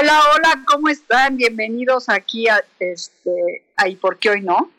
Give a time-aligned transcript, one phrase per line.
[0.00, 1.36] Hola, hola, ¿cómo están?
[1.36, 4.70] Bienvenidos aquí a este ahí por qué hoy no.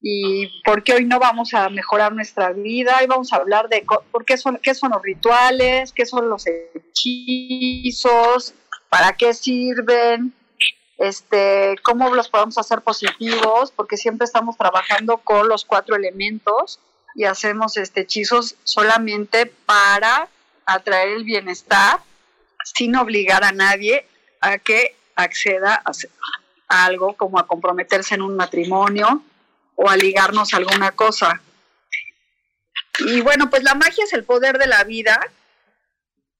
[0.00, 3.84] Y por qué hoy no vamos a mejorar nuestra vida y vamos a hablar de
[4.12, 6.44] por qué son qué son los rituales, qué son los
[6.76, 8.54] hechizos,
[8.88, 10.32] para qué sirven,
[10.98, 16.78] este, cómo los podemos hacer positivos, porque siempre estamos trabajando con los cuatro elementos
[17.16, 20.28] y hacemos este hechizos solamente para
[20.66, 21.98] atraer el bienestar
[22.64, 24.06] sin obligar a nadie
[24.40, 25.92] a que acceda a,
[26.86, 29.22] algo como a comprometerse en un matrimonio
[29.76, 31.40] o a ligarnos a alguna cosa.
[32.98, 35.20] Y bueno, pues la magia es el poder de la vida,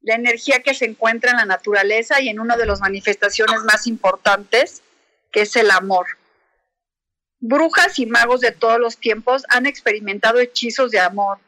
[0.02, 3.86] la energía que se encuentra en la naturaleza y en una de las manifestaciones más
[3.86, 4.82] importantes,
[5.32, 6.06] que es el amor.
[7.40, 11.38] Brujas y magos de todos los tiempos han experimentado hechizos de amor,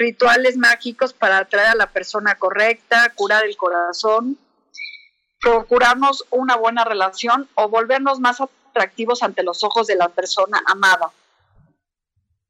[0.00, 4.38] rituales mágicos para atraer a la persona correcta, curar el corazón,
[5.40, 11.12] procurarnos una buena relación o volvernos más atractivos ante los ojos de la persona amada.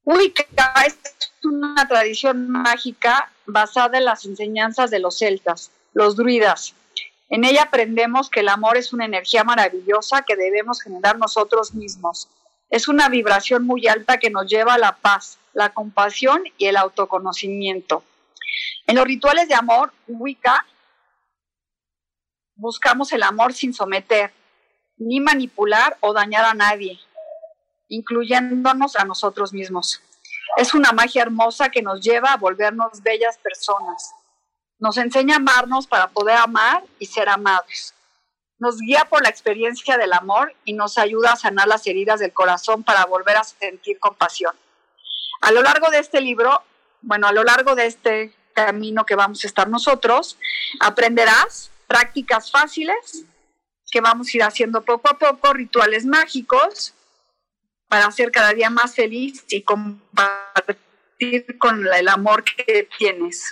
[0.05, 0.97] Wicca es
[1.43, 6.75] una tradición mágica basada en las enseñanzas de los celtas, los druidas.
[7.31, 12.29] En ella aprendemos que el amor es una energía maravillosa que debemos generar nosotros mismos.
[12.71, 16.77] Es una vibración muy alta que nos lleva a la paz, la compasión y el
[16.77, 18.05] autoconocimiento.
[18.87, 20.67] En los rituales de amor, Wicca,
[22.55, 24.33] buscamos el amor sin someter,
[24.97, 26.99] ni manipular o dañar a nadie,
[27.89, 30.03] incluyéndonos a nosotros mismos.
[30.57, 34.13] Es una magia hermosa que nos lleva a volvernos bellas personas.
[34.79, 37.95] Nos enseña a amarnos para poder amar y ser amados.
[38.59, 42.33] Nos guía por la experiencia del amor y nos ayuda a sanar las heridas del
[42.33, 44.55] corazón para volver a sentir compasión.
[45.41, 46.63] A lo largo de este libro,
[47.03, 50.39] bueno, a lo largo de este camino que vamos a estar nosotros,
[50.81, 53.25] aprenderás prácticas fáciles
[53.91, 56.95] que vamos a ir haciendo poco a poco, rituales mágicos
[57.89, 63.51] para ser cada día más feliz y compartir con el amor que tienes.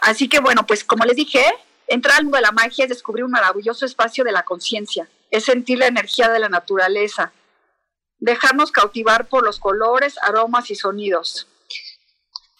[0.00, 1.44] Así que bueno, pues como les dije,
[1.86, 5.44] entrar al mundo de la magia es descubrir un maravilloso espacio de la conciencia, es
[5.44, 7.32] sentir la energía de la naturaleza,
[8.18, 11.48] dejarnos cautivar por los colores, aromas y sonidos.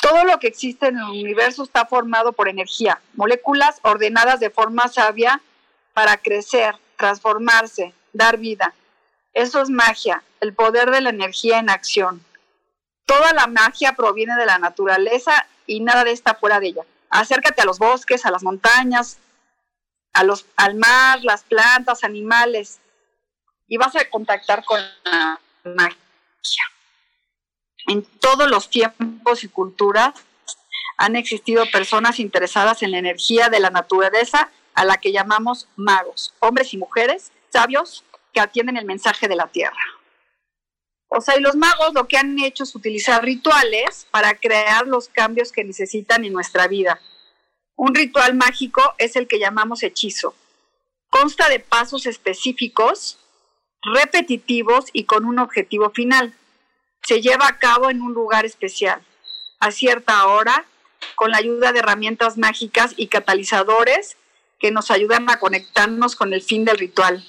[0.01, 4.89] Todo lo que existe en el universo está formado por energía, moléculas ordenadas de forma
[4.89, 5.41] sabia
[5.95, 8.75] para crecer, transformarse, dar vida.
[9.33, 12.23] Eso es magia, el poder de la energía en acción.
[13.07, 16.83] Toda la magia proviene de la naturaleza y nada de esta fuera de ella.
[17.11, 19.19] Acércate a los bosques, a las montañas,
[20.13, 22.81] a los, al mar, las plantas, animales,
[23.67, 25.97] y vas a contactar con la magia.
[27.87, 30.15] En todos los tiempos y culturas
[30.97, 36.35] han existido personas interesadas en la energía de la naturaleza a la que llamamos magos,
[36.41, 39.81] hombres y mujeres sabios que atienden el mensaje de la tierra.
[41.09, 45.09] O sea, y los magos lo que han hecho es utilizar rituales para crear los
[45.09, 47.01] cambios que necesitan en nuestra vida.
[47.77, 50.35] Un ritual mágico es el que llamamos hechizo.
[51.11, 53.21] Consta de pasos específicos
[53.85, 56.35] repetitivos y con un objetivo final.
[57.03, 59.03] Se lleva a cabo en un lugar especial,
[59.61, 60.65] a cierta hora,
[61.17, 64.17] con la ayuda de herramientas mágicas y catalizadores
[64.59, 67.23] que nos ayudan a conectarnos con el fin del ritual.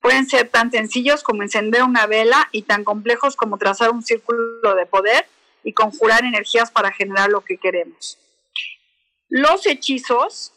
[0.00, 4.74] Pueden ser tan sencillos como encender una vela y tan complejos como trazar un círculo
[4.74, 5.26] de poder
[5.62, 8.18] y conjurar energías para generar lo que queremos.
[9.28, 10.52] Los hechizos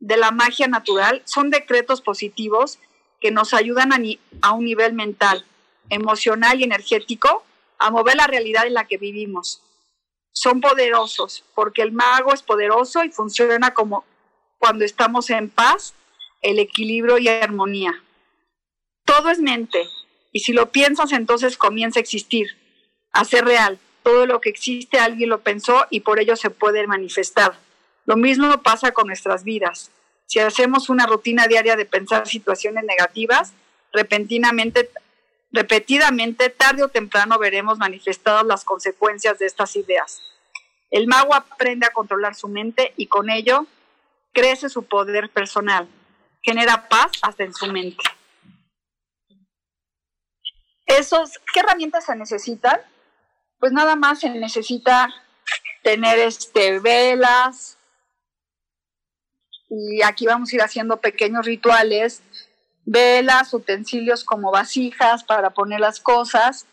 [0.00, 2.78] de la magia natural son decretos positivos
[3.20, 3.90] que nos ayudan
[4.42, 5.44] a, un nivel mental,
[5.90, 7.44] emocional y energético
[7.78, 9.62] a mover la realidad en la que vivimos.
[10.32, 14.04] Son poderosos porque el mago es poderoso y funciona como
[14.58, 15.94] cuando estamos en paz,
[16.42, 18.02] el equilibrio y armonía.
[19.04, 19.82] todo es mente.
[20.32, 22.56] Y si lo piensas, entonces comienza a existir,
[23.12, 23.78] a ser real.
[24.02, 27.58] Todo lo que existe alguien lo pensó y por ello se puede manifestar.
[28.04, 29.90] Lo mismo pasa con nuestras vidas.
[30.28, 33.54] Si hacemos una rutina diaria de pensar situaciones negativas,
[33.94, 34.90] repentinamente,
[35.50, 40.20] repetidamente, tarde o temprano veremos manifestadas las consecuencias de estas ideas.
[40.90, 43.66] El mago aprende a controlar su mente y con ello
[44.34, 45.88] crece su poder personal,
[46.42, 48.04] genera paz hasta en su mente.
[50.84, 52.78] Esos, ¿Qué herramientas se necesitan?
[53.58, 55.08] Pues nada más se necesita
[55.82, 57.77] tener este, velas,
[59.70, 62.22] y aquí vamos a ir haciendo pequeños rituales,
[62.84, 66.66] velas, utensilios como vasijas para poner las cosas,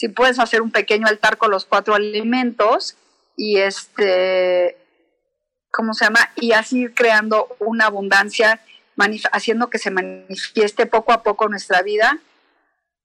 [0.00, 2.96] si puedes hacer un pequeño altar con los cuatro alimentos
[3.36, 4.78] y este,
[5.70, 6.30] ¿cómo se llama?
[6.36, 8.62] Y así creando una abundancia,
[9.30, 12.18] haciendo que se manifieste poco a poco nuestra vida,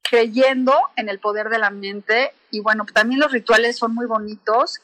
[0.10, 2.32] creyendo en el poder de la mente.
[2.50, 4.80] Y bueno, también los rituales son muy bonitos,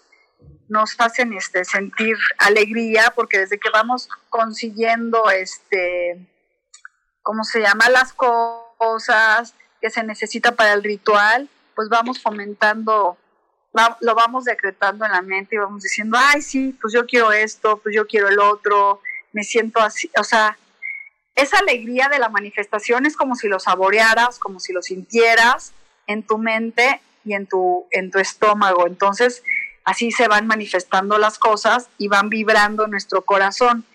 [0.70, 6.18] nos hacen este, sentir alegría, porque desde que vamos consiguiendo, este,
[7.22, 7.90] ¿cómo se llama?
[7.90, 13.18] Las cosas que se necesita para el ritual, pues vamos fomentando
[14.02, 17.78] lo vamos decretando en la mente y vamos diciendo, ay, sí, pues yo quiero esto,
[17.78, 19.02] pues yo quiero el otro,
[19.32, 20.58] me siento así, o sea,
[21.36, 25.72] esa alegría de la manifestación es como si lo saborearas, como si lo sintieras
[26.08, 28.86] en tu mente y en tu, en tu estómago.
[28.86, 29.42] Entonces,
[29.84, 33.86] así se van manifestando las cosas y van vibrando nuestro corazón.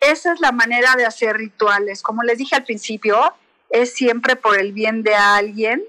[0.00, 2.02] Esa es la manera de hacer rituales.
[2.02, 3.34] Como les dije al principio,
[3.70, 5.82] es siempre por el bien de alguien,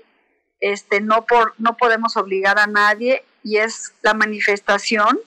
[0.60, 5.20] este, no, por, no podemos obligar a nadie y es la manifestación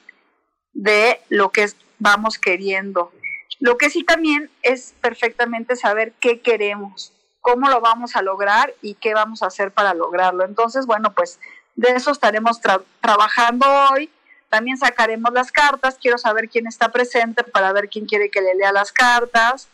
[0.73, 1.69] de lo que
[1.99, 3.13] vamos queriendo.
[3.61, 8.95] Lo que sí también es perfectamente saber qué queremos, cómo lo vamos a lograr y
[8.95, 10.45] qué vamos a hacer para lograrlo.
[10.45, 11.39] Entonces, bueno, pues
[11.81, 12.61] de eso estaremos
[13.01, 14.11] trabajando hoy.
[14.51, 15.97] También sacaremos las cartas.
[15.99, 19.69] Quiero saber quién está presente para ver quién quiere que le lea las cartas.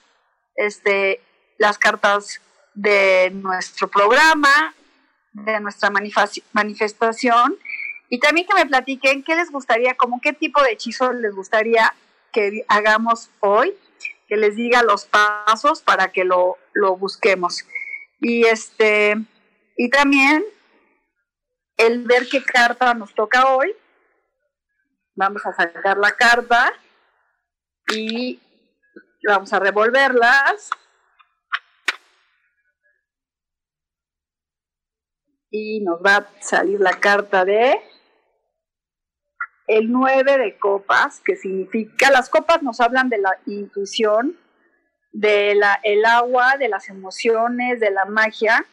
[0.55, 1.21] Este,
[1.59, 2.41] las cartas
[2.75, 4.75] de nuestro programa,
[5.33, 5.91] de nuestra
[6.53, 7.57] manifestación
[8.09, 11.93] y también que me platiquen qué les gustaría, como qué tipo de hechizo les gustaría
[12.33, 13.75] que hagamos hoy,
[14.29, 17.65] que les diga los pasos para que lo, lo busquemos.
[18.21, 19.17] Y este,
[19.77, 20.45] y también
[21.77, 23.75] el ver qué carta nos toca hoy.
[25.15, 26.73] Vamos a sacar la carta
[27.93, 28.41] y
[29.27, 30.71] vamos a revolverlas.
[35.57, 37.81] y nos va a salir la carta de
[39.67, 44.39] el 9 de copas, que significa, las copas nos hablan de la intuición,
[45.13, 48.65] de la, el agua, de las emociones, de la magia.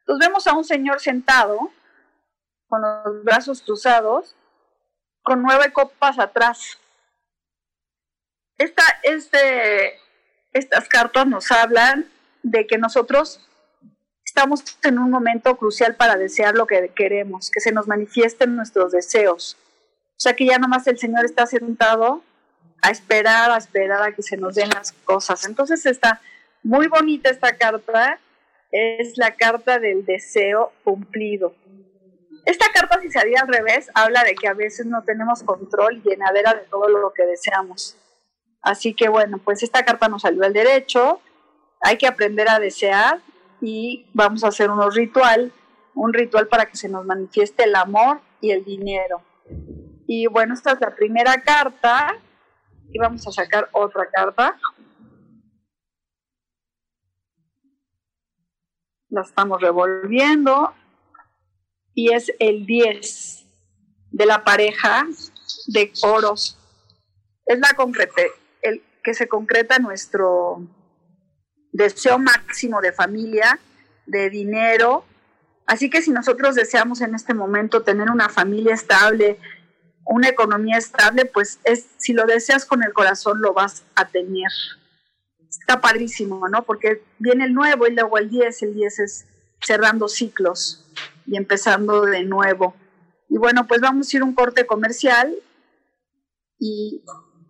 [0.00, 1.70] Entonces vemos a un señor sentado,
[2.74, 4.34] con los brazos cruzados,
[5.22, 6.76] con nueve copas atrás.
[8.58, 9.94] Esta, este,
[10.52, 12.10] estas cartas nos hablan
[12.42, 13.48] de que nosotros
[14.24, 18.90] estamos en un momento crucial para desear lo que queremos, que se nos manifiesten nuestros
[18.90, 19.56] deseos.
[20.10, 22.24] O sea que ya nomás el Señor está sentado
[22.82, 25.44] a esperar, a esperar a que se nos den las cosas.
[25.44, 26.20] Entonces está
[26.64, 28.18] muy bonita esta carta,
[28.72, 31.54] es la carta del deseo cumplido.
[32.44, 36.02] Esta carta, si se haría al revés, habla de que a veces no tenemos control
[36.02, 37.96] llenadera de todo lo que deseamos.
[38.62, 41.20] Así que bueno, pues esta carta nos salió al derecho,
[41.80, 43.20] hay que aprender a desear,
[43.64, 45.50] y vamos a hacer unos ritual,
[45.94, 49.22] un ritual para que se nos manifieste el amor y el dinero.
[50.06, 52.14] Y bueno, esta es la primera carta
[52.92, 54.58] y vamos a sacar otra carta.
[59.08, 60.74] La estamos revolviendo
[61.94, 63.44] y es el 10
[64.10, 65.06] de la pareja
[65.66, 66.58] de oros.
[67.46, 68.30] Es la concrete,
[68.62, 70.66] el que se concreta nuestro
[71.72, 73.58] deseo máximo de familia,
[74.06, 75.04] de dinero.
[75.66, 79.38] Así que si nosotros deseamos en este momento tener una familia estable,
[80.04, 84.50] una economía estable, pues es, si lo deseas con el corazón lo vas a tener.
[85.48, 86.64] Está padrísimo, ¿no?
[86.64, 89.26] Porque viene el nuevo y luego el 10, el 10 es
[89.64, 90.84] cerrando ciclos
[91.26, 92.74] y empezando de nuevo.
[93.28, 95.34] Y bueno, pues vamos a ir a un corte comercial
[96.58, 97.02] y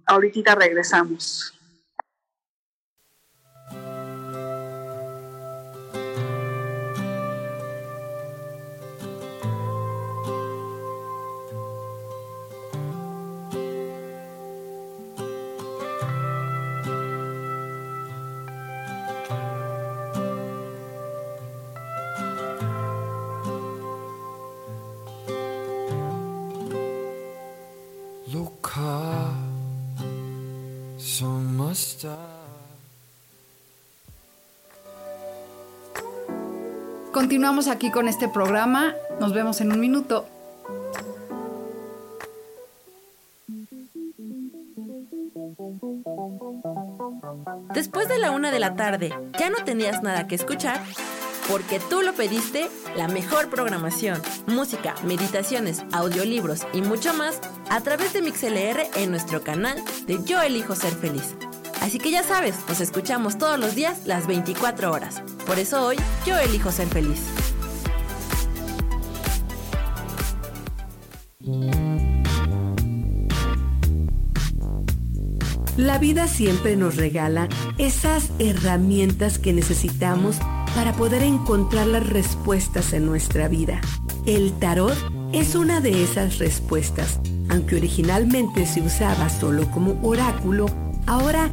[0.07, 1.59] ahorita regresamos.
[37.25, 38.93] Continuamos aquí con este programa.
[39.19, 40.27] Nos vemos en un minuto.
[47.73, 50.83] Después de la una de la tarde, ¿ya no tenías nada que escuchar?
[51.49, 57.41] Porque tú lo pediste, la mejor programación, música, meditaciones, audiolibros y mucho más
[57.71, 61.35] a través de MixLR en nuestro canal de Yo Elijo Ser Feliz.
[61.85, 65.23] Así que ya sabes, nos escuchamos todos los días las 24 horas.
[65.47, 67.21] Por eso hoy yo elijo ser feliz.
[75.77, 80.39] La vida siempre nos regala esas herramientas que necesitamos
[80.75, 83.83] para poder encontrar las respuestas en nuestra vida.
[84.25, 84.97] El tarot
[85.35, 87.21] es una de esas respuestas.
[87.51, 90.65] Aunque originalmente se usaba solo como oráculo,
[91.07, 91.53] ahora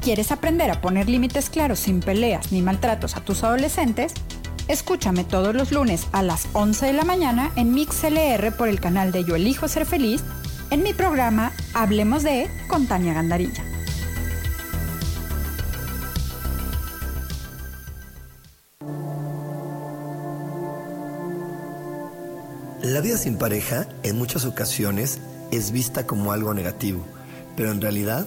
[0.00, 4.14] ¿Quieres aprender a poner límites claros sin peleas ni maltratos a tus adolescentes?
[4.66, 9.12] Escúchame todos los lunes a las 11 de la mañana en MixLR por el canal
[9.12, 10.22] de Yo Elijo Ser Feliz
[10.70, 13.62] en mi programa Hablemos de con Tania Gandarilla.
[22.82, 27.04] La vida sin pareja en muchas ocasiones es vista como algo negativo,
[27.54, 28.26] pero en realidad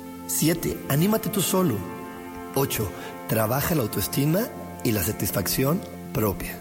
[0.31, 0.77] 7.
[0.89, 1.75] Anímate tú solo.
[2.55, 2.87] 8.
[3.27, 4.47] Trabaja la autoestima
[4.83, 5.81] y la satisfacción
[6.13, 6.57] propia.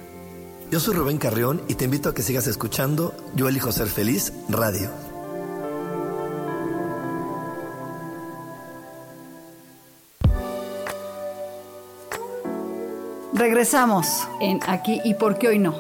[0.71, 4.33] Yo soy Rubén Carrión y te invito a que sigas escuchando Yo elijo ser feliz
[4.49, 4.91] radio.
[13.33, 15.75] Regresamos en Aquí y por qué hoy no.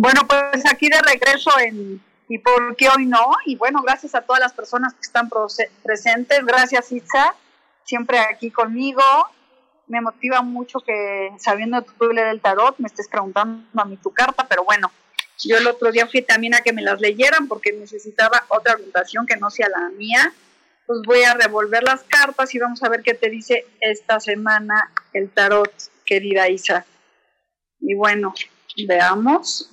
[0.00, 3.32] Bueno, pues aquí de regreso en ¿Y por qué hoy no?
[3.46, 5.30] Y bueno, gracias a todas las personas que están
[5.82, 6.44] presentes.
[6.44, 7.34] Gracias, Itza,
[7.84, 9.02] siempre aquí conmigo.
[9.86, 14.12] Me motiva mucho que sabiendo tu leer del tarot me estés preguntando a mí tu
[14.12, 14.92] carta, pero bueno,
[15.38, 19.26] yo el otro día fui también a que me las leyeran porque necesitaba otra orientación
[19.26, 20.32] que no sea la mía.
[20.86, 24.92] Pues voy a revolver las cartas y vamos a ver qué te dice esta semana
[25.14, 25.72] el tarot,
[26.04, 26.84] querida Isa.
[27.80, 28.34] Y bueno,
[28.86, 29.70] veamos.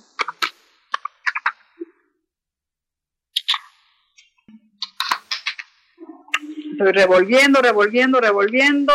[6.78, 8.92] Revolviendo, revolviendo, revolviendo.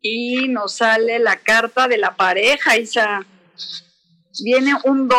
[0.00, 3.24] Y nos sale la carta de la pareja, Isa.
[4.42, 5.18] Viene un 2,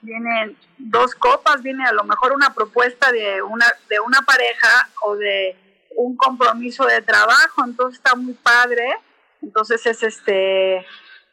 [0.00, 5.16] vienen dos copas, viene a lo mejor una propuesta de una, de una pareja o
[5.16, 5.56] de
[5.96, 8.96] un compromiso de trabajo, entonces está muy padre.
[9.42, 10.86] Entonces es este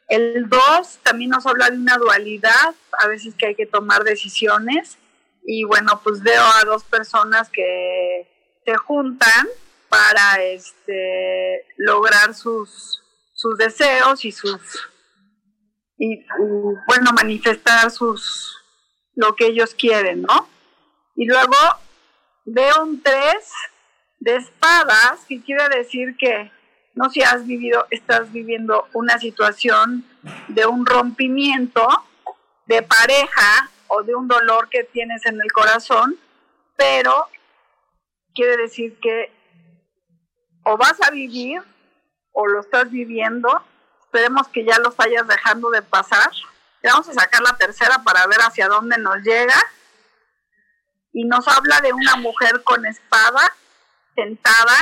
[0.08, 0.60] El 2
[1.02, 4.98] también nos habla de una dualidad, a veces que hay que tomar decisiones.
[5.44, 8.28] Y bueno, pues veo a dos personas que
[8.66, 9.46] se juntan
[9.88, 13.00] para este, lograr sus,
[13.32, 14.60] sus deseos y sus
[15.98, 16.26] y,
[16.86, 18.56] bueno manifestar sus
[19.14, 20.48] lo que ellos quieren, ¿no?
[21.14, 21.56] Y luego
[22.44, 23.16] veo un 3
[24.18, 26.50] de espadas, que quiere decir que
[26.94, 30.04] no si has vivido, estás viviendo una situación
[30.48, 31.86] de un rompimiento
[32.66, 36.16] de pareja o de un dolor que tienes en el corazón,
[36.76, 37.28] pero
[38.36, 39.32] quiere decir que
[40.62, 41.62] o vas a vivir
[42.32, 43.48] o lo estás viviendo.
[44.02, 46.30] Esperemos que ya los vayas dejando de pasar.
[46.82, 49.54] vamos a sacar la tercera para ver hacia dónde nos llega.
[51.12, 53.52] Y nos habla de una mujer con espada
[54.14, 54.76] sentada.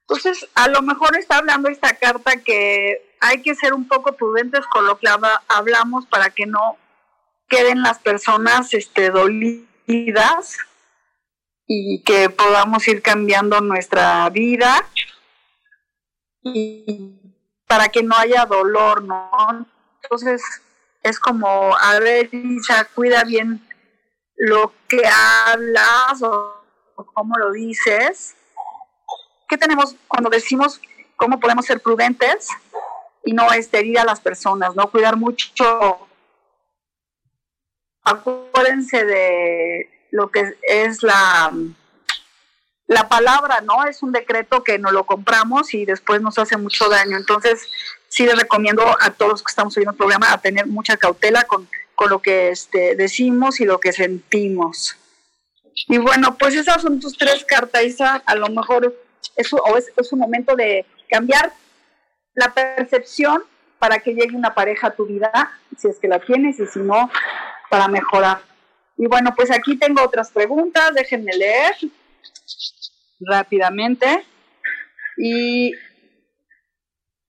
[0.00, 4.66] Entonces, a lo mejor está hablando esta carta que hay que ser un poco prudentes
[4.66, 5.08] con lo que
[5.48, 6.78] hablamos para que no
[7.48, 10.56] queden las personas este, dolidas
[11.74, 14.86] y que podamos ir cambiando nuestra vida
[16.42, 17.18] y
[17.66, 19.30] para que no haya dolor, ¿no?
[20.02, 20.42] Entonces
[21.02, 23.66] es como, a ver, Lisa, cuida bien
[24.36, 26.62] lo que hablas o,
[27.14, 28.36] cómo lo dices.
[29.48, 30.78] ¿Qué tenemos cuando decimos
[31.16, 32.48] cómo podemos ser prudentes
[33.24, 36.06] y no herir a las personas, no cuidar mucho?
[38.04, 41.50] Acuérdense de lo que es la,
[42.86, 43.84] la palabra, ¿no?
[43.84, 47.16] Es un decreto que nos lo compramos y después nos hace mucho daño.
[47.16, 47.66] Entonces,
[48.08, 51.44] sí les recomiendo a todos los que estamos oyendo el programa a tener mucha cautela
[51.44, 51.68] con,
[52.08, 54.96] lo que este, decimos y lo que sentimos.
[55.86, 58.22] Y bueno, pues esas son tus tres cartas, Isa.
[58.26, 58.92] A lo mejor
[59.36, 61.52] es, es, es un momento de cambiar
[62.34, 63.44] la percepción
[63.78, 66.80] para que llegue una pareja a tu vida, si es que la tienes, y si
[66.80, 67.08] no,
[67.70, 68.42] para mejorar.
[68.96, 71.74] Y bueno, pues aquí tengo otras preguntas, déjenme leer
[73.20, 74.24] rápidamente.
[75.16, 75.72] Y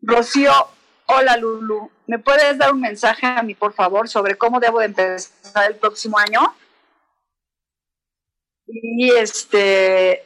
[0.02, 0.52] Rocío,
[1.08, 4.86] hola Lulu, ¿me puedes dar un mensaje a mí, por favor, sobre cómo debo de
[4.86, 6.42] empezar el próximo año?
[8.66, 10.24] Y este,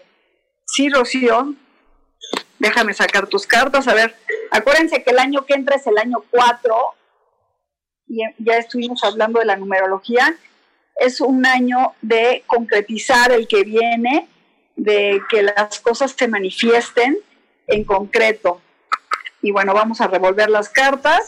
[0.66, 1.54] sí, Rocío,
[2.60, 3.88] déjame sacar tus cartas.
[3.88, 4.16] A ver,
[4.52, 6.76] acuérdense que el año que entra es el año 4,
[8.08, 10.38] y ya estuvimos hablando de la numerología,
[11.00, 14.28] es un año de concretizar el que viene,
[14.76, 17.18] de que las cosas se manifiesten
[17.68, 18.62] en concreto.
[19.42, 21.28] Y bueno, vamos a revolver las cartas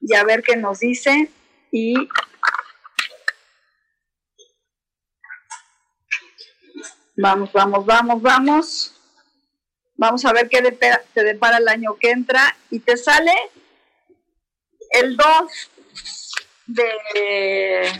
[0.00, 1.30] y a ver qué nos dice.
[1.70, 1.94] Y
[7.16, 8.90] vamos, vamos, vamos, vamos.
[9.96, 12.56] Vamos a ver qué te depara el año que entra.
[12.70, 13.32] Y te sale
[14.90, 15.26] el 2
[16.66, 17.92] de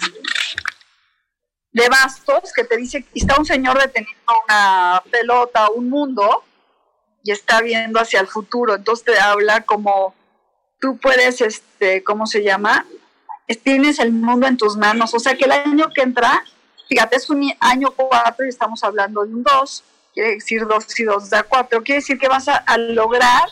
[1.74, 6.44] de bastos que te dice, está un señor deteniendo una pelota, un mundo,
[7.24, 8.76] y está viendo hacia el futuro.
[8.76, 10.14] Entonces te habla como
[10.80, 12.87] tú puedes, este, ¿cómo se llama?
[13.64, 15.14] Tienes el mundo en tus manos.
[15.14, 16.44] O sea que el año que entra,
[16.88, 19.82] fíjate, es un año cuatro y estamos hablando de un dos,
[20.12, 21.82] quiere decir dos y dos da cuatro.
[21.82, 23.48] Quiere decir que vas a, a lograr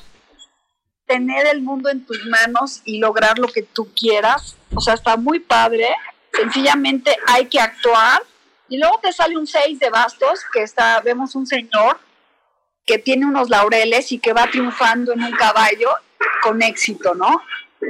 [1.07, 4.57] tener el mundo en tus manos y lograr lo que tú quieras.
[4.75, 5.89] O sea, está muy padre
[6.33, 8.23] sencillamente hay que actuar.
[8.69, 11.99] Y luego te sale un 6 de bastos, que está, vemos un señor
[12.87, 15.91] que tiene unos laureles y que va triunfando en un caballo
[16.43, 17.41] con éxito, ¿no?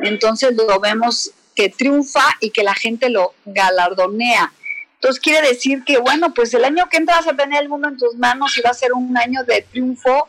[0.03, 4.53] Entonces lo vemos que triunfa y que la gente lo galardonea.
[4.95, 7.97] Entonces quiere decir que, bueno, pues el año que entras a tener el mundo en
[7.97, 10.29] tus manos y va a ser un año de triunfo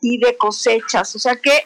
[0.00, 1.14] y de cosechas.
[1.14, 1.64] O sea, qué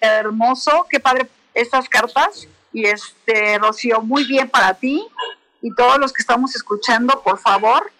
[0.00, 2.46] hermoso, qué padre estas cartas.
[2.78, 5.04] Y este, Rocío, muy bien para ti.
[5.60, 7.90] Y todos los que estamos escuchando, por favor,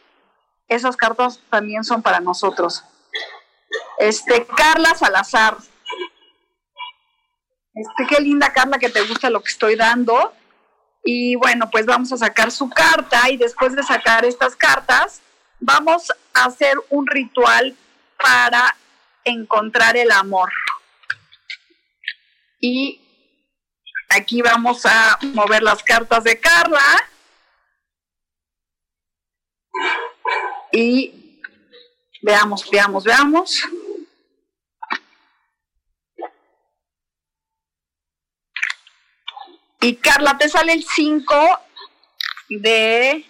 [0.69, 2.85] esas cartas también son para nosotros.
[3.99, 5.57] Este, Carla Salazar.
[7.75, 10.33] Este, qué linda Carla que te gusta lo que estoy dando.
[11.03, 15.21] Y bueno, pues vamos a sacar su carta y después de sacar estas cartas,
[15.59, 17.75] vamos a hacer un ritual
[18.17, 18.77] para
[19.25, 20.53] encontrar el amor.
[22.61, 23.08] Y
[24.09, 26.81] Aquí vamos a mover las cartas de Carla.
[30.73, 31.40] Y
[32.23, 33.62] veamos, veamos, veamos.
[39.81, 41.61] Y Carla, te sale el 5
[42.49, 43.25] de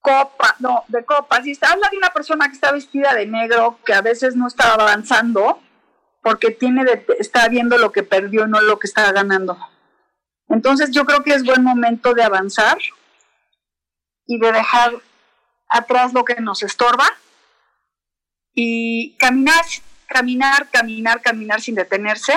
[0.00, 1.44] copa, no, de copas.
[1.46, 4.74] Y habla de una persona que está vestida de negro, que a veces no está
[4.74, 5.60] avanzando,
[6.26, 9.56] porque tiene de, está viendo lo que perdió y no lo que está ganando.
[10.48, 12.78] Entonces yo creo que es buen momento de avanzar
[14.26, 14.94] y de dejar
[15.68, 17.06] atrás lo que nos estorba
[18.52, 19.64] y caminar,
[20.08, 22.36] caminar, caminar, caminar sin detenerse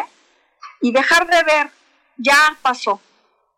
[0.81, 1.71] y dejar de ver,
[2.15, 3.01] ya pasó.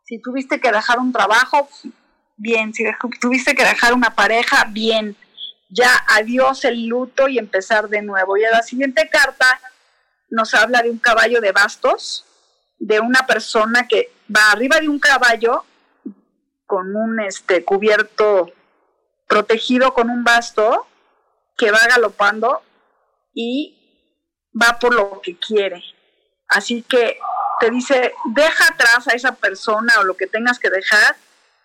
[0.05, 1.67] Si tuviste que dejar un trabajo,
[2.37, 2.73] bien.
[2.73, 2.85] Si
[3.19, 5.17] tuviste que dejar una pareja, bien.
[5.67, 8.37] Ya adiós el luto y empezar de nuevo.
[8.37, 9.59] Y a la siguiente carta
[10.31, 12.25] nos habla de un caballo de bastos,
[12.79, 15.65] de una persona que va arriba de un caballo
[16.65, 18.51] con un este cubierto
[19.27, 20.87] protegido con un basto
[21.57, 22.61] que va galopando
[23.33, 23.77] y
[24.59, 25.83] va por lo que quiere.
[26.47, 27.19] Así que
[27.59, 31.15] te dice, deja atrás a esa persona o lo que tengas que dejar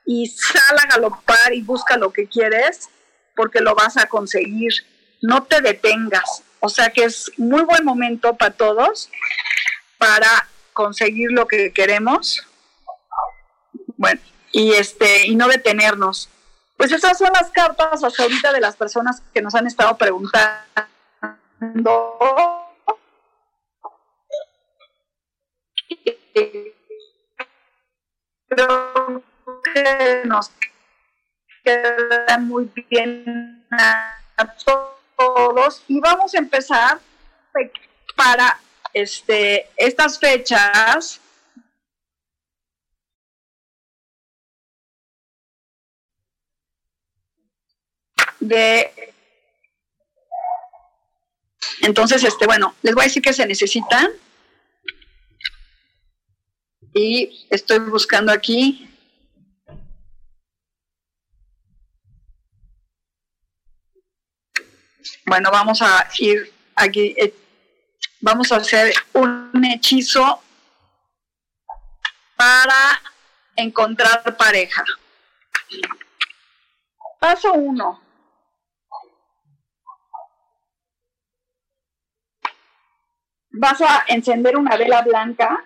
[0.05, 2.89] y sal a galopar y busca lo que quieres
[3.35, 4.73] porque lo vas a conseguir.
[5.23, 6.43] No te detengas.
[6.61, 9.11] O sea que es muy buen momento para todos
[9.99, 12.47] para conseguir lo que queremos.
[13.97, 14.21] Bueno,
[14.53, 16.29] y este y no detenernos.
[16.77, 20.66] Pues esas son las cartas hasta ahorita de las personas que nos han estado preguntando
[28.49, 29.23] creo
[29.75, 30.51] que nos
[31.64, 34.19] queda muy bien a
[34.64, 34.96] todos
[35.89, 37.01] y vamos a empezar
[38.15, 38.61] para
[38.93, 41.21] este estas fechas
[48.41, 49.13] de
[51.83, 54.11] entonces este bueno les voy a decir que se necesitan
[56.97, 58.89] y estoy buscando aquí.
[65.27, 67.35] Bueno, vamos a ir aquí, eh,
[68.21, 70.41] vamos a hacer un hechizo
[72.37, 73.03] para
[73.57, 74.85] encontrar pareja.
[77.19, 78.01] Paso uno.
[83.51, 85.65] Vas a encender una vela blanca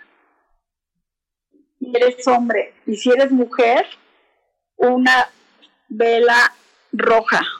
[1.78, 3.86] si eres hombre y si eres mujer,
[4.76, 5.28] una
[5.88, 6.54] vela
[6.92, 7.59] roja.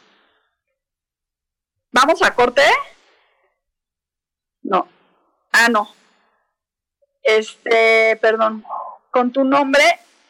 [1.93, 2.63] ¿Vamos a corte?
[4.63, 4.89] No.
[5.53, 5.93] Ah, no.
[7.23, 8.65] Este, perdón.
[9.11, 9.83] Con tu nombre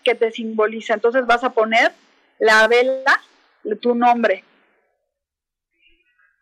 [0.03, 0.95] que te simboliza.
[0.95, 1.93] Entonces vas a poner
[2.39, 3.21] la vela
[3.63, 4.45] de tu nombre.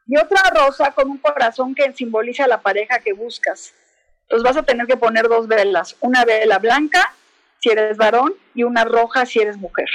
[0.06, 3.74] Y otra rosa con un corazón que simboliza la pareja que buscas.
[4.22, 5.96] Entonces vas a tener que poner dos velas.
[6.00, 7.14] Una vela blanca
[7.60, 9.88] si eres varón y una roja si eres mujer.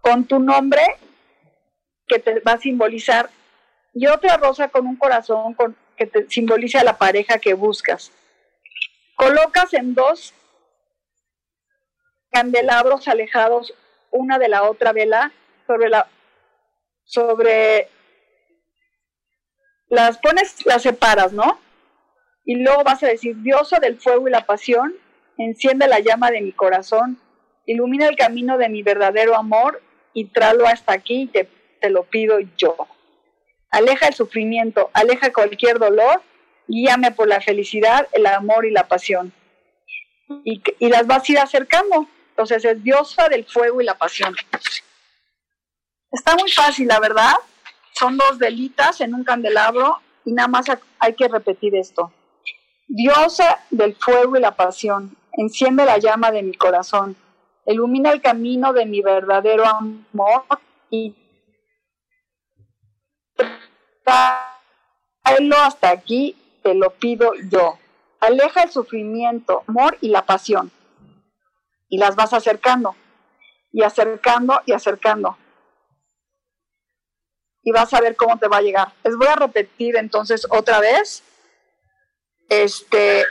[0.00, 0.82] Con tu nombre
[2.06, 3.30] que te va a simbolizar
[3.98, 8.12] y otra rosa con un corazón con, que te simboliza la pareja que buscas.
[9.16, 10.32] Colocas en dos
[12.30, 13.74] candelabros alejados
[14.12, 15.32] una de la otra vela
[15.66, 16.06] sobre la
[17.02, 17.88] sobre
[19.88, 21.58] las pones, las separas, ¿no?
[22.44, 24.94] Y luego vas a decir, diosa del fuego y la pasión,
[25.38, 27.18] enciende la llama de mi corazón,
[27.66, 29.82] ilumina el camino de mi verdadero amor
[30.12, 31.48] y tráelo hasta aquí, te,
[31.80, 32.76] te lo pido yo.
[33.70, 36.22] Aleja el sufrimiento, aleja cualquier dolor,
[36.66, 39.32] guíame por la felicidad, el amor y la pasión.
[40.44, 42.06] Y, las vas a ir acercando.
[42.30, 44.34] Entonces es diosa del fuego y la pasión.
[46.10, 47.34] Está muy fácil, la verdad.
[47.92, 50.66] Son dos velitas en un candelabro y nada más
[50.98, 52.12] hay que repetir esto.
[52.86, 57.16] Diosa del fuego y la pasión, enciende la llama de mi corazón,
[57.66, 60.44] ilumina el camino de mi verdadero amor
[60.90, 61.14] y
[65.24, 67.78] tráelo hasta aquí, te lo pido yo.
[68.20, 70.70] Aleja el sufrimiento, amor y la pasión.
[71.88, 72.94] Y las vas acercando,
[73.72, 75.38] y acercando, y acercando.
[77.62, 78.92] Y vas a ver cómo te va a llegar.
[79.04, 81.22] Les voy a repetir entonces otra vez.
[82.48, 83.24] Este,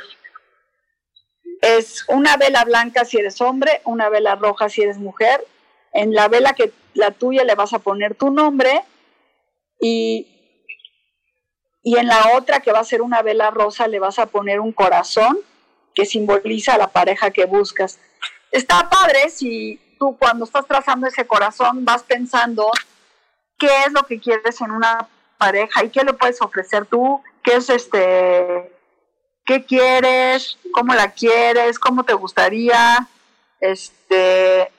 [1.61, 5.45] es una vela blanca si eres hombre, una vela roja si eres mujer.
[5.91, 8.83] En la vela que la tuya le vas a poner tu nombre
[9.79, 10.36] y,
[11.87, 14.59] y en la otra que va a ser una vela rosa le vas a poner
[14.59, 15.39] un corazón
[15.95, 17.97] que simboliza la pareja que buscas.
[18.51, 22.69] Está padre si tú cuando estás trazando ese corazón vas pensando
[23.57, 27.55] qué es lo que quieres en una pareja y qué le puedes ofrecer tú, qué
[27.55, 28.69] es este
[29.45, 33.07] qué quieres, cómo la quieres, cómo te gustaría.
[33.61, 34.69] Este,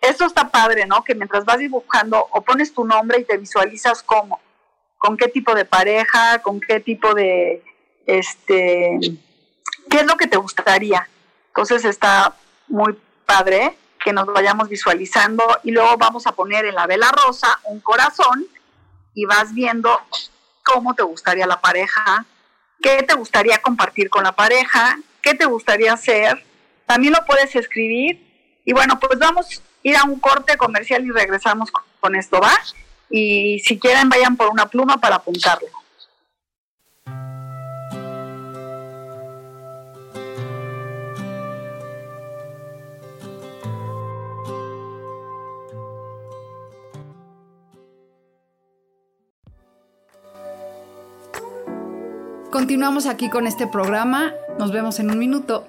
[0.00, 1.04] eso está padre, ¿no?
[1.04, 4.40] Que mientras vas dibujando o pones tu nombre y te visualizas cómo,
[5.04, 7.62] con qué tipo de pareja, con qué tipo de,
[8.06, 8.98] este,
[9.90, 11.06] ¿qué es lo que te gustaría?
[11.48, 12.34] Entonces está
[12.68, 17.60] muy padre que nos vayamos visualizando y luego vamos a poner en la vela rosa
[17.64, 18.46] un corazón
[19.12, 20.00] y vas viendo
[20.62, 22.24] cómo te gustaría la pareja,
[22.80, 26.42] qué te gustaría compartir con la pareja, qué te gustaría hacer.
[26.86, 28.62] También lo puedes escribir.
[28.64, 32.54] Y bueno, pues vamos a ir a un corte comercial y regresamos con esto, ¿va?
[33.16, 35.68] Y si quieren, vayan por una pluma para apuntarlo.
[52.50, 54.32] Continuamos aquí con este programa.
[54.58, 55.68] Nos vemos en un minuto.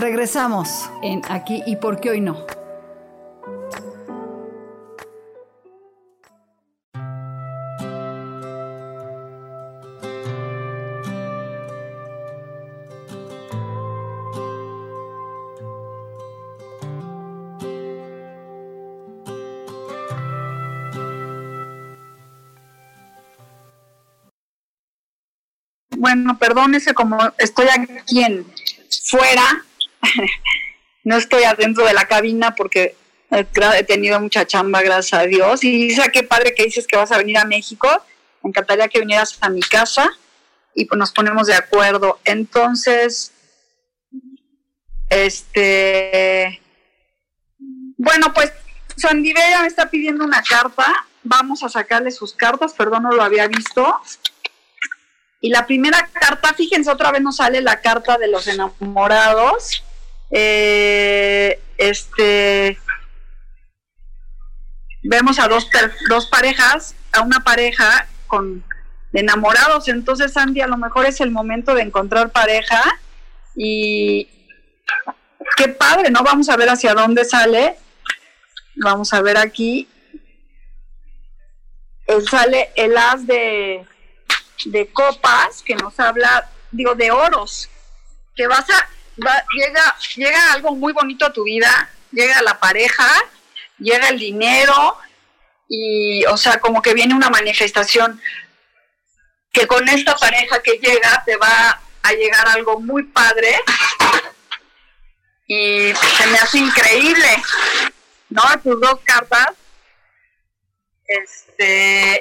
[0.00, 2.46] Regresamos en Aquí y por qué hoy no.
[25.90, 28.46] Bueno, perdónese como estoy aquí en
[29.04, 29.62] fuera,
[31.04, 32.96] no estoy adentro de la cabina porque
[33.30, 35.62] he tenido mucha chamba, gracias a Dios.
[35.64, 37.88] Y dice, qué padre que dices que vas a venir a México.
[38.42, 40.10] Me encantaría que vinieras a mi casa
[40.74, 42.18] y pues nos ponemos de acuerdo.
[42.24, 43.32] Entonces,
[45.08, 46.60] este,
[47.96, 48.52] bueno, pues
[48.96, 50.86] Sandy Bella me está pidiendo una carta.
[51.22, 54.00] Vamos a sacarle sus cartas, perdón, no lo había visto.
[55.42, 59.84] Y la primera carta, fíjense, otra vez nos sale la carta de los enamorados
[60.30, 62.78] eh, este,
[65.02, 65.68] vemos a dos,
[66.08, 68.64] dos parejas, a una pareja con
[69.12, 69.88] enamorados.
[69.88, 72.82] Entonces, Andy, a lo mejor es el momento de encontrar pareja
[73.56, 74.28] y
[75.56, 76.22] qué padre, ¿no?
[76.22, 77.76] Vamos a ver hacia dónde sale.
[78.76, 79.88] Vamos a ver aquí.
[82.06, 83.86] Él sale el as de,
[84.66, 87.68] de copas que nos habla, digo, de oros,
[88.34, 88.88] que vas a
[89.54, 93.08] llega, llega algo muy bonito a tu vida, llega la pareja,
[93.78, 94.96] llega el dinero
[95.68, 98.20] y, o sea, como que viene una manifestación
[99.52, 103.60] que con esta pareja que llega te va a llegar algo muy padre
[105.46, 107.42] y se me hace increíble,
[108.28, 108.42] ¿no?
[108.62, 109.48] Tus dos cartas,
[111.04, 112.20] este,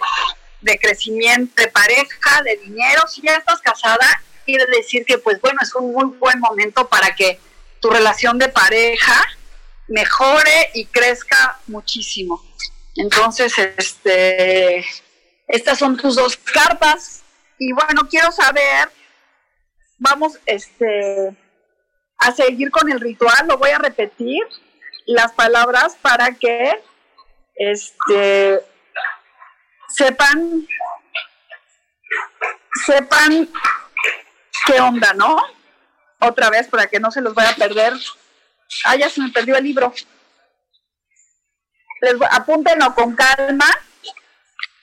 [0.62, 3.08] de crecimiento pareja, de dinero.
[3.08, 7.14] Si ya estás casada, quiere decir que, pues bueno, es un muy buen momento para
[7.14, 7.40] que
[7.80, 9.24] tu relación de pareja
[9.88, 12.44] mejore y crezca muchísimo.
[12.96, 14.84] Entonces, este,
[15.48, 17.22] estas son tus dos cartas.
[17.60, 18.90] Y bueno, quiero saber,
[20.00, 21.36] vamos este,
[22.18, 24.42] a seguir con el ritual, lo voy a repetir
[25.06, 26.82] las palabras para que
[27.56, 28.60] este,
[29.90, 30.68] sepan,
[32.86, 33.50] sepan
[34.66, 35.38] qué onda, ¿no?
[36.20, 37.94] Otra vez para que no se los vaya a perder.
[38.86, 39.94] Ah, ya se me perdió el libro.
[42.02, 43.68] Les, apúntenlo con calma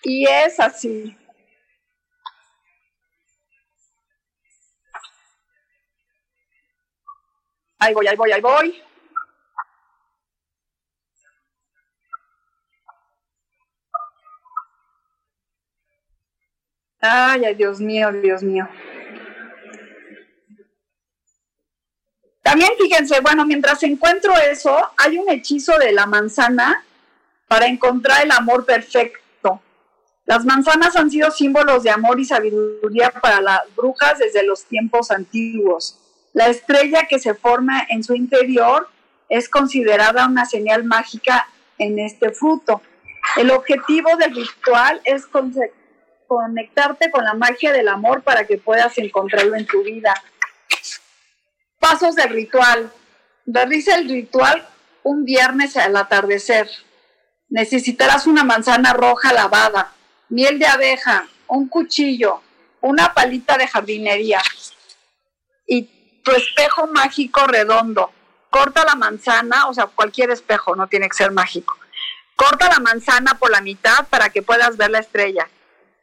[0.02, 1.16] y es así.
[7.78, 8.82] Ahí voy, ahí voy, ahí voy.
[17.00, 18.68] Ay, ay, Dios mío, Dios mío.
[22.46, 26.85] También fíjense, bueno, mientras encuentro eso, hay un hechizo de la manzana
[27.48, 29.61] para encontrar el amor perfecto.
[30.26, 35.11] Las manzanas han sido símbolos de amor y sabiduría para las brujas desde los tiempos
[35.11, 35.98] antiguos.
[36.35, 38.88] La estrella que se forma en su interior
[39.28, 42.80] es considerada una señal mágica en este fruto.
[43.37, 45.26] El objetivo del ritual es
[46.28, 50.14] conectarte con la magia del amor para que puedas encontrarlo en tu vida.
[51.88, 52.90] Pasos del ritual.
[53.46, 54.68] Realiza el ritual
[55.05, 56.68] un viernes al atardecer.
[57.49, 59.92] Necesitarás una manzana roja lavada,
[60.29, 62.42] miel de abeja, un cuchillo,
[62.81, 64.42] una palita de jardinería
[65.64, 68.11] y tu espejo mágico redondo.
[68.51, 71.79] Corta la manzana, o sea, cualquier espejo, no tiene que ser mágico.
[72.35, 75.49] Corta la manzana por la mitad para que puedas ver la estrella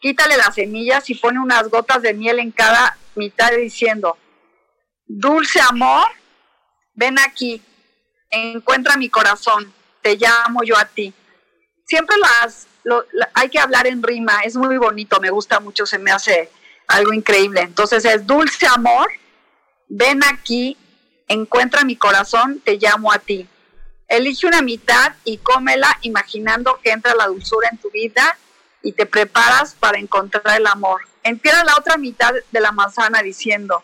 [0.03, 4.17] quítale las semillas y pone unas gotas de miel en cada mitad diciendo,
[5.05, 6.07] dulce amor,
[6.93, 7.61] ven aquí,
[8.29, 11.13] encuentra mi corazón, te llamo yo a ti.
[11.85, 12.67] Siempre las,
[13.33, 16.49] hay que hablar en rima, es muy bonito, me gusta mucho, se me hace
[16.87, 17.61] algo increíble.
[17.61, 19.09] Entonces es dulce amor,
[19.87, 20.77] ven aquí,
[21.27, 23.47] encuentra mi corazón, te llamo a ti.
[24.07, 28.37] Elige una mitad y cómela imaginando que entra la dulzura en tu vida
[28.81, 31.01] y te preparas para encontrar el amor.
[31.23, 33.83] Empieza la otra mitad de la manzana diciendo,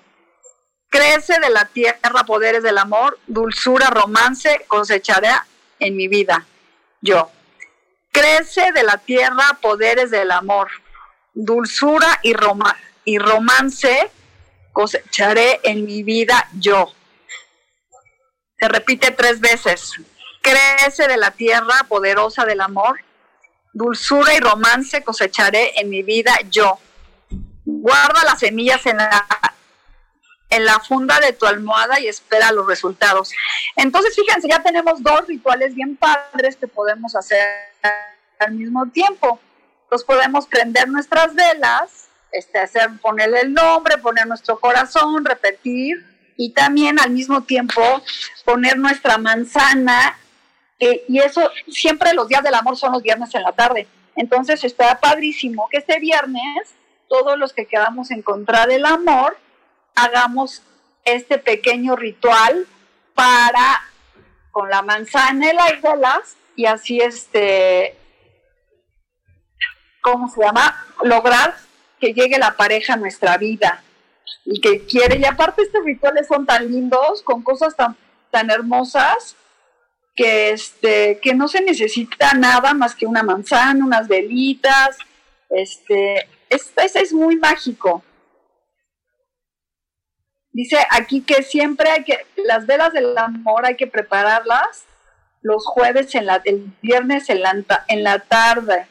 [0.89, 5.31] crece de la tierra poderes del amor, dulzura, romance, cosecharé
[5.79, 6.45] en mi vida.
[7.01, 7.31] Yo.
[8.11, 10.69] Crece de la tierra poderes del amor,
[11.33, 12.33] dulzura y,
[13.05, 14.11] y romance
[14.73, 16.91] cosecharé en mi vida yo.
[18.59, 19.93] Se repite tres veces.
[20.41, 22.99] Crece de la tierra poderosa del amor,
[23.73, 26.79] dulzura y romance cosecharé en mi vida yo.
[27.65, 29.25] Guarda las semillas en la,
[30.49, 33.31] en la funda de tu almohada y espera los resultados.
[33.75, 37.47] Entonces, fíjense, ya tenemos dos rituales bien padres que podemos hacer
[38.39, 39.39] al mismo tiempo.
[39.91, 46.05] Los podemos prender nuestras velas, este, hacer, ponerle el nombre, poner nuestro corazón, repetir
[46.37, 47.81] y también al mismo tiempo
[48.45, 50.17] poner nuestra manzana
[50.79, 53.87] y eso, siempre los días del amor son los viernes en la tarde.
[54.15, 56.73] Entonces está padrísimo que este viernes,
[57.07, 59.37] todos los que queramos encontrar el amor,
[59.95, 60.61] hagamos
[61.05, 62.67] este pequeño ritual
[63.15, 63.81] para,
[64.51, 67.95] con la manzana y las y así este,
[70.01, 70.85] ¿cómo se llama?
[71.03, 71.55] Lograr
[71.99, 73.83] que llegue la pareja a nuestra vida
[74.45, 75.17] y que quiere.
[75.17, 77.95] Y aparte estos rituales son tan lindos, con cosas tan,
[78.31, 79.35] tan hermosas,
[80.15, 84.97] que, este, que no se necesita nada más que una manzana, unas velitas.
[85.49, 88.03] Este, es muy mágico.
[90.51, 94.85] Dice aquí que siempre hay que, las velas del amor hay que prepararlas
[95.41, 98.87] los jueves, en la, el viernes en la, en la tarde.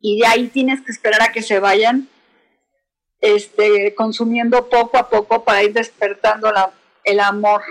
[0.00, 2.08] Y de ahí tienes que esperar a que se vayan
[3.20, 6.72] este, consumiendo poco a poco para ir despertando la,
[7.04, 7.62] el amor.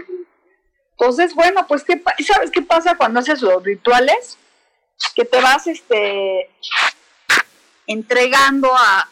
[0.92, 4.38] Entonces, bueno, pues, ¿qué, ¿sabes qué pasa cuando haces los rituales?
[5.16, 6.50] Que te vas este,
[7.88, 9.08] entregando a,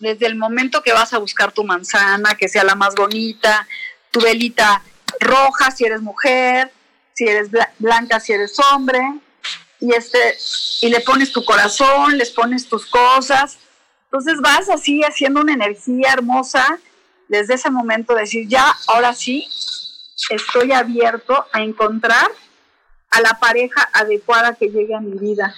[0.00, 3.66] desde el momento que vas a buscar tu manzana, que sea la más bonita,
[4.10, 4.82] tu velita
[5.20, 6.72] roja si eres mujer,
[7.14, 9.00] si eres blanca si eres hombre,
[9.80, 10.36] y, este,
[10.80, 13.58] y le pones tu corazón, les pones tus cosas.
[14.04, 16.78] Entonces vas así haciendo una energía hermosa
[17.28, 19.46] desde ese momento, decir, ya, ahora sí,
[20.30, 22.30] estoy abierto a encontrar
[23.10, 25.54] a la pareja adecuada que llegue a mi vida.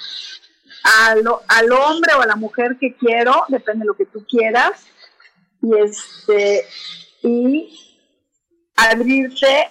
[0.86, 4.86] Al, al hombre o a la mujer que quiero, depende de lo que tú quieras,
[5.60, 6.64] y este,
[7.22, 8.04] y
[8.76, 9.68] abrirte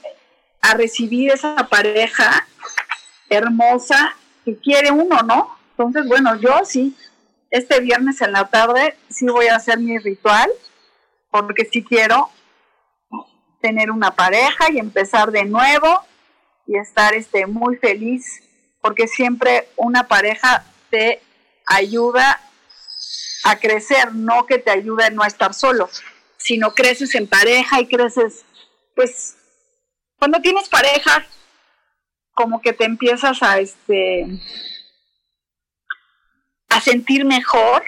[0.62, 2.48] a recibir esa pareja
[3.30, 5.58] hermosa que quiere uno, ¿no?
[5.72, 6.96] Entonces, bueno, yo sí,
[7.50, 10.50] este viernes en la tarde sí voy a hacer mi ritual,
[11.32, 12.30] porque sí quiero
[13.62, 16.02] tener una pareja y empezar de nuevo
[16.68, 18.42] y estar este, muy feliz,
[18.82, 20.66] porque siempre una pareja
[20.96, 21.22] te
[21.66, 22.40] ayuda
[23.44, 25.90] a crecer, no que te ayude a no estar solo,
[26.38, 28.46] sino creces en pareja y creces,
[28.96, 29.36] pues,
[30.18, 31.28] cuando tienes pareja,
[32.34, 34.26] como que te empiezas a, este,
[36.70, 37.84] a sentir mejor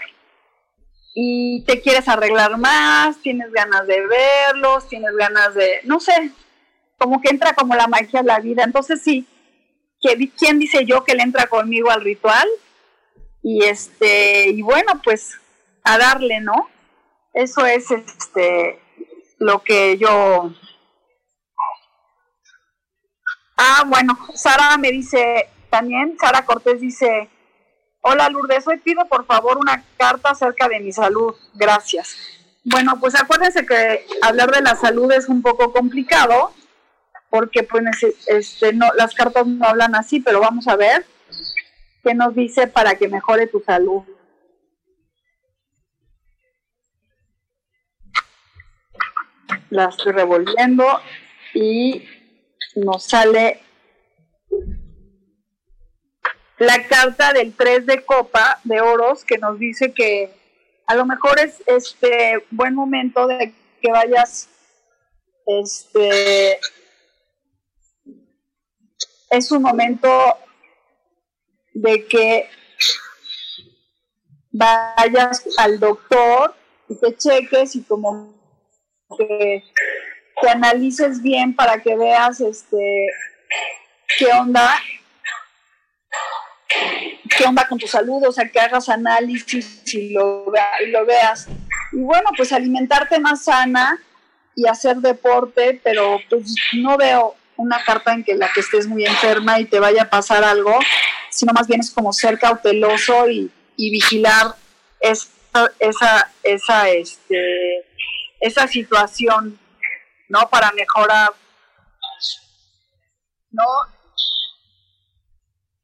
[1.14, 6.30] y te quieres arreglar más, tienes ganas de verlos, tienes ganas de, no sé,
[6.98, 8.64] como que entra como la magia a la vida.
[8.64, 9.26] Entonces sí,
[10.36, 12.46] ¿quién dice yo que le entra conmigo al ritual?
[13.42, 15.40] Y este, y bueno, pues
[15.84, 16.68] a darle, ¿no?
[17.32, 18.80] Eso es este
[19.38, 20.52] lo que yo
[23.60, 27.28] Ah, bueno, Sara me dice también, Sara Cortés dice,
[28.02, 32.16] hola Lourdes, hoy pido por favor una carta acerca de mi salud, gracias.
[32.62, 36.54] Bueno, pues acuérdense que hablar de la salud es un poco complicado,
[37.30, 37.82] porque pues
[38.28, 41.04] este, no, las cartas no hablan así, pero vamos a ver
[42.02, 44.02] qué nos dice para que mejore tu salud.
[49.70, 50.84] La estoy revolviendo
[51.54, 52.02] y
[52.76, 53.60] nos sale
[56.58, 60.30] la carta del 3 de copa de oros que nos dice que
[60.86, 64.48] a lo mejor es este buen momento de que vayas
[65.46, 66.58] este
[69.30, 70.08] es un momento
[71.80, 72.48] de que
[74.50, 76.54] vayas al doctor
[76.88, 78.34] y te cheques y como
[79.16, 79.62] que
[80.40, 83.06] te analices bien para que veas este
[84.18, 84.78] qué onda
[87.36, 90.46] qué onda con tu salud, o sea, que hagas análisis y lo,
[90.84, 91.46] y lo veas.
[91.92, 94.00] Y bueno, pues alimentarte más sana
[94.54, 99.04] y hacer deporte, pero pues no veo una carta en que la que estés muy
[99.04, 100.78] enferma y te vaya a pasar algo,
[101.38, 104.54] sino más bien es como ser cauteloso y, y vigilar
[105.00, 105.28] esa,
[105.78, 107.86] esa, esa, este,
[108.40, 109.58] esa situación
[110.28, 110.48] ¿no?
[110.50, 111.32] Para mejorar,
[113.50, 113.64] ¿no?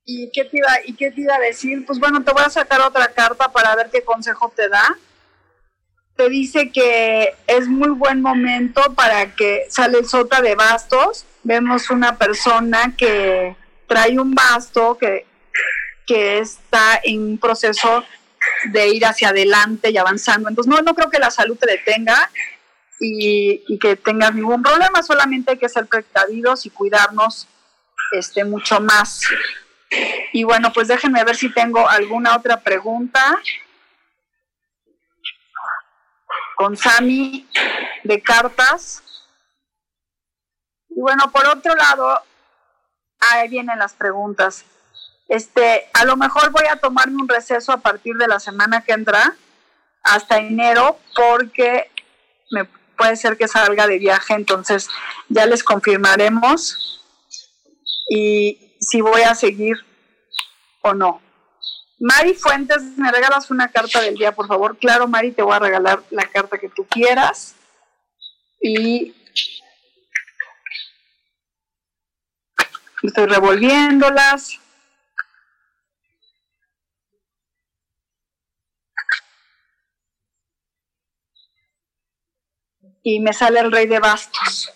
[0.04, 1.84] ¿Y qué, te iba, ¿Y qué te iba a decir?
[1.86, 4.98] Pues bueno, te voy a sacar otra carta para ver qué consejo te da.
[6.16, 11.24] Te dice que es muy buen momento para que sale el sota de bastos.
[11.42, 13.56] Vemos una persona que
[13.88, 15.26] trae un basto que,
[16.06, 18.04] que está en un proceso
[18.70, 20.48] de ir hacia adelante y avanzando.
[20.48, 22.30] Entonces, no, no creo que la salud te detenga
[23.00, 27.48] y, que tengas ningún problema, solamente hay que ser precavidos y cuidarnos
[28.12, 29.22] este, mucho más.
[30.32, 33.36] Y bueno, pues déjenme ver si tengo alguna otra pregunta
[36.56, 37.46] con Sami
[38.02, 39.02] de cartas.
[40.88, 42.22] Y bueno, por otro lado,
[43.20, 44.64] ahí vienen las preguntas.
[45.28, 48.92] Este, a lo mejor voy a tomarme un receso a partir de la semana que
[48.92, 49.34] entra
[50.02, 51.90] hasta enero porque
[52.50, 52.66] me
[52.96, 54.88] puede ser que salga de viaje, entonces
[55.28, 57.02] ya les confirmaremos
[58.08, 59.76] y si voy a seguir
[60.82, 61.20] o no.
[61.98, 64.76] Mari Fuentes, ¿me regalas una carta del día, por favor?
[64.78, 67.54] Claro, Mari, te voy a regalar la carta que tú quieras.
[68.60, 69.14] Y
[73.02, 74.60] estoy revolviéndolas.
[83.04, 84.72] Y me sale el rey de bastos.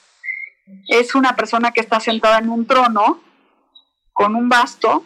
[0.86, 3.20] Es una persona que está sentada en un trono
[4.12, 5.04] con un basto,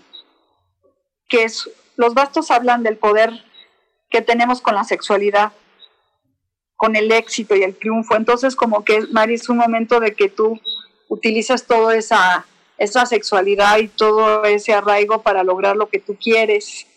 [1.29, 3.45] que es, los bastos hablan del poder
[4.11, 5.53] que tenemos con la sexualidad,
[6.77, 8.17] con el éxito y el triunfo.
[8.17, 10.61] Entonces, como que, Mari, es un momento de que tú
[11.09, 12.45] utilizas toda esa,
[12.77, 16.89] esa sexualidad y todo ese arraigo para lograr lo que tú quieres.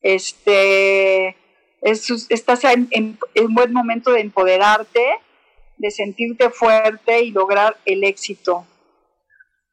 [0.00, 1.36] Este,
[1.82, 5.04] es, estás en, en, en, buen momento de empoderarte
[5.78, 8.66] de sentirte fuerte y lograr el éxito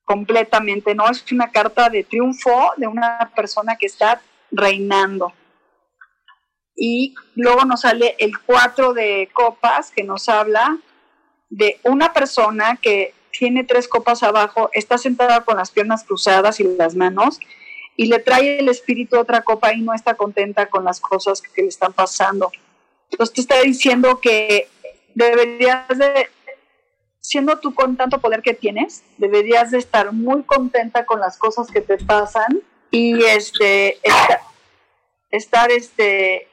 [0.06, 1.10] completamente, ¿no?
[1.10, 5.34] Es una carta de triunfo de una persona que está reinando.
[6.76, 10.78] Y luego nos sale el 4 de copas que nos habla
[11.50, 16.64] de una persona que tiene tres copas abajo, está sentada con las piernas cruzadas y
[16.64, 17.40] las manos,
[17.96, 21.62] y le trae el espíritu otra copa y no está contenta con las cosas que,
[21.62, 22.52] le están pasando.
[23.12, 24.68] Entonces te está diciendo que
[25.14, 26.30] deberías de,
[27.20, 31.72] siendo tú con tanto poder que tienes, deberías de estar muy contenta con las cosas
[31.72, 32.62] que te pasan
[32.92, 33.98] y este,
[35.32, 36.48] estar, este,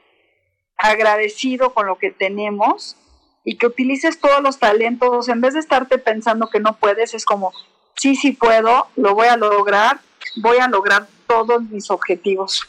[0.79, 2.97] agradecido con lo que tenemos
[3.45, 7.25] y que utilices todos los talentos, en vez de estarte pensando que no puedes, es
[7.25, 7.53] como,
[7.97, 10.01] sí, sí puedo, lo voy a lograr,
[10.37, 12.63] voy a lograr todos mis objetivos.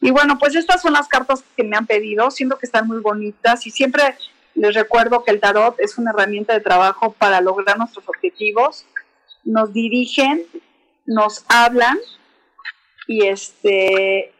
[0.00, 3.00] Y bueno, pues estas son las cartas que me han pedido, siento que están muy
[3.00, 4.14] bonitas y siempre
[4.56, 8.86] les recuerdo que el tarot es una herramienta de trabajo para lograr nuestros objetivos.
[9.44, 10.44] Nos dirigen,
[11.04, 11.98] nos hablan
[13.06, 14.32] y este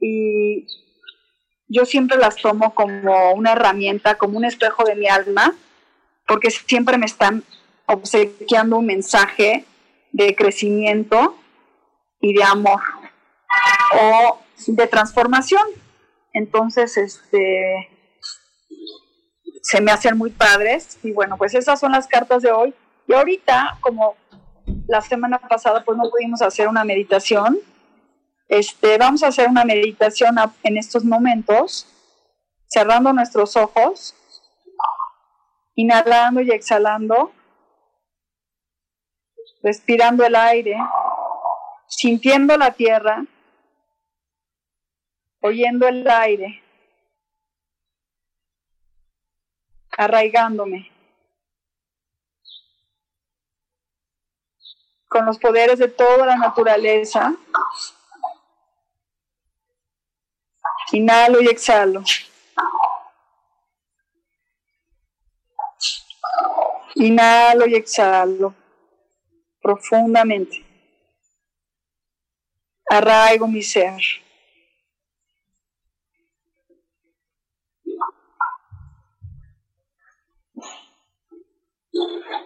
[0.00, 0.66] y
[1.68, 5.54] yo siempre las tomo como una herramienta, como un espejo de mi alma,
[6.26, 7.44] porque siempre me están
[7.86, 9.64] obsequiando un mensaje
[10.12, 11.36] de crecimiento
[12.20, 12.80] y de amor
[14.00, 15.62] o de transformación.
[16.32, 17.99] Entonces, este
[19.62, 22.74] se me hacen muy padres y bueno, pues esas son las cartas de hoy.
[23.06, 24.16] Y ahorita, como
[24.86, 27.58] la semana pasada pues no pudimos hacer una meditación,
[28.48, 31.86] este, vamos a hacer una meditación en estos momentos,
[32.66, 34.14] cerrando nuestros ojos,
[35.74, 37.32] inhalando y exhalando,
[39.62, 40.76] respirando el aire,
[41.86, 43.24] sintiendo la tierra,
[45.42, 46.59] oyendo el aire,
[50.00, 50.90] arraigándome
[55.08, 57.34] con los poderes de toda la naturaleza
[60.92, 62.02] Inhalo y exhalo.
[66.96, 68.54] Inhalo y exhalo
[69.62, 70.64] profundamente.
[72.88, 74.00] Arraigo mi ser.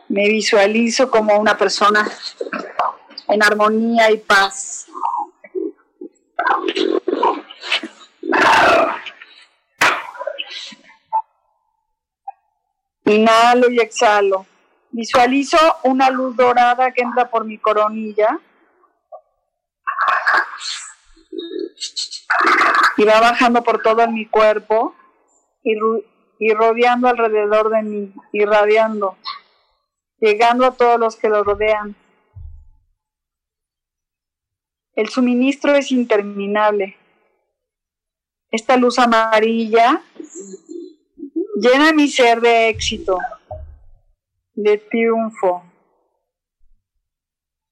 [0.08, 2.10] Me visualizo como una persona
[3.28, 4.86] en armonía y paz.
[13.04, 14.46] Inhalo y exhalo.
[14.90, 18.38] Visualizo una luz dorada que entra por mi coronilla
[22.96, 24.94] y va bajando por todo mi cuerpo
[25.62, 29.16] y, rodeando alrededor de mí, irradiando,
[30.24, 31.94] llegando a todos los que lo rodean.
[34.94, 36.96] El suministro es interminable.
[38.50, 40.02] Esta luz amarilla
[41.56, 43.18] llena mi ser de éxito,
[44.54, 45.62] de triunfo,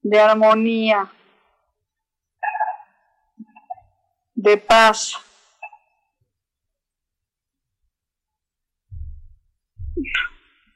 [0.03, 1.11] de armonía,
[4.34, 5.14] de paz.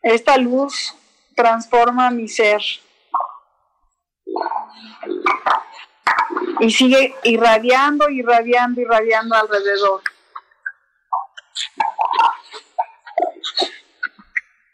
[0.03, 0.95] Esta luz
[1.37, 2.61] transforma mi ser
[6.61, 10.03] y sigue irradiando, irradiando, irradiando alrededor.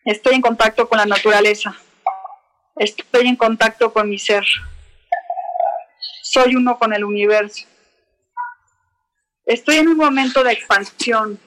[0.05, 1.77] Estoy en contacto con la naturaleza.
[2.77, 4.45] Estoy en contacto con mi ser.
[6.23, 7.67] Soy uno con el universo.
[9.45, 11.39] Estoy en un momento de expansión,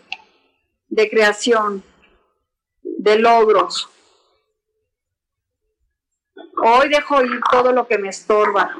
[0.88, 1.84] de creación,
[2.82, 3.90] de logros.
[6.68, 8.76] Hoy dejo ir todo lo que me estorba.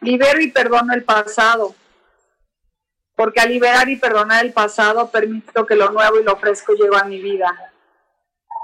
[0.00, 1.74] Libero y perdono el pasado,
[3.16, 6.96] porque al liberar y perdonar el pasado permito que lo nuevo y lo fresco llegue
[6.96, 7.72] a mi vida.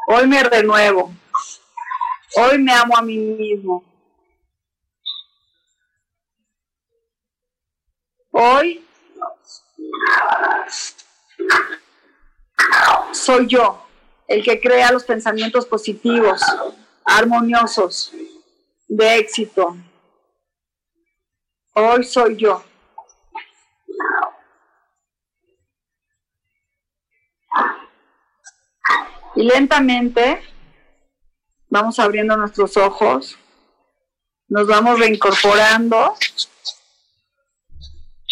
[0.06, 1.12] Hoy me renuevo.
[2.36, 3.82] Hoy me amo a mí mismo.
[8.30, 8.86] Hoy
[13.10, 13.84] soy yo
[14.28, 16.40] el que crea los pensamientos positivos,
[17.04, 18.12] armoniosos,
[18.88, 19.76] de éxito,
[21.74, 22.62] Hoy soy yo.
[29.34, 30.42] Y lentamente
[31.70, 33.38] vamos abriendo nuestros ojos,
[34.48, 36.14] nos vamos reincorporando,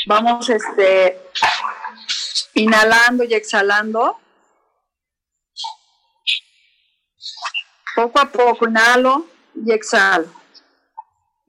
[0.07, 1.19] vamos este
[2.53, 4.19] inhalando y exhalando.
[8.01, 10.27] Poco a poco inhalo y exhalo.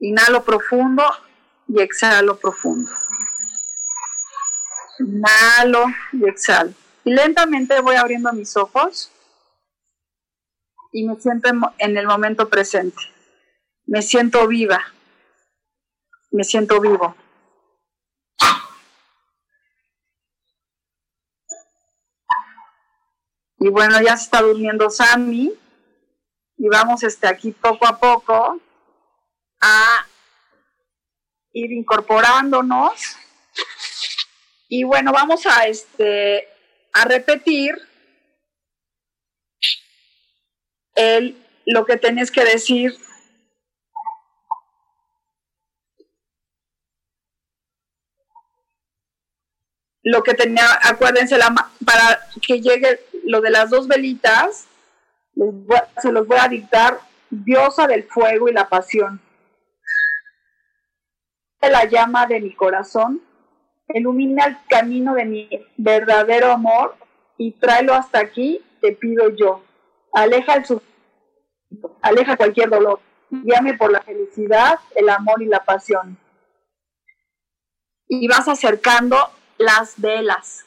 [0.00, 1.02] Inhalo profundo
[1.66, 2.90] y exhalo profundo.
[4.98, 6.74] Inhalo y exhalo.
[7.04, 9.10] Y lentamente voy abriendo mis ojos
[10.92, 11.48] y me siento
[11.78, 13.00] en el momento presente.
[13.86, 14.92] Me siento viva.
[16.32, 17.16] Me siento vivo.
[23.58, 25.61] Y bueno, ya se está durmiendo Sammy
[26.62, 28.60] y vamos este, aquí poco a poco
[29.60, 30.06] a
[31.52, 33.16] ir incorporándonos.
[34.68, 36.46] Y bueno, vamos a, este,
[36.92, 37.74] a repetir
[40.94, 41.36] el,
[41.66, 42.96] lo que tenés que decir
[50.04, 51.52] lo que tenía, acuérdense, la,
[51.84, 54.68] para que llegue lo de las dos velitas,
[56.02, 59.20] se los voy a dictar, diosa del fuego y la pasión.
[61.60, 63.22] La llama de mi corazón,
[63.88, 66.96] ilumina el camino de mi verdadero amor
[67.38, 69.62] y tráelo hasta aquí, te pido yo.
[70.12, 70.64] Aleja el
[72.02, 76.18] aleja cualquier dolor, guíame por la felicidad, el amor y la pasión.
[78.08, 79.16] Y vas acercando
[79.56, 80.64] las velas.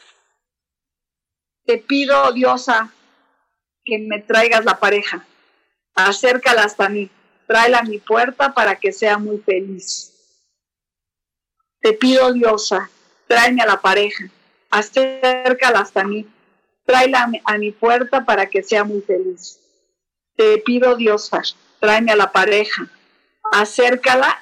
[1.65, 2.91] Te pido, diosa,
[3.85, 5.25] que me traigas la pareja.
[5.93, 7.09] Acércala hasta mí.
[7.47, 10.11] Tráela a mi puerta para que sea muy feliz.
[11.79, 12.89] Te pido, diosa,
[13.27, 14.25] tráeme a la pareja.
[14.71, 16.27] Acércala hasta mí.
[16.85, 19.59] Tráela a mi puerta para que sea muy feliz.
[20.35, 21.41] Te pido, diosa,
[21.79, 22.87] tráeme a la pareja.
[23.51, 24.39] Acércala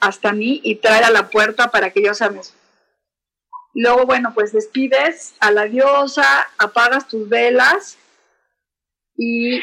[0.00, 2.42] hasta mí y tráela a la puerta para que yo sea muy
[3.74, 7.98] Luego, bueno, pues despides a la diosa, apagas tus velas
[9.16, 9.60] y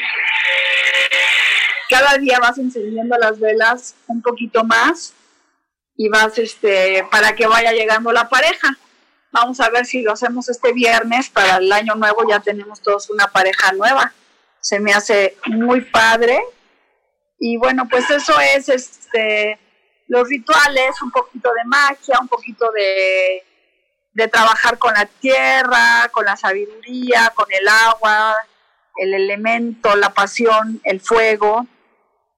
[1.88, 5.14] cada día vas encendiendo las velas un poquito más
[5.96, 8.76] y vas este para que vaya llegando la pareja.
[9.30, 13.10] Vamos a ver si lo hacemos este viernes para el año nuevo ya tenemos todos
[13.10, 14.12] una pareja nueva.
[14.60, 16.40] Se me hace muy padre.
[17.38, 19.58] Y bueno, pues eso es este
[20.06, 23.44] los rituales, un poquito de magia, un poquito de
[24.12, 28.36] de trabajar con la tierra, con la sabiduría, con el agua,
[28.96, 31.66] el elemento, la pasión, el fuego.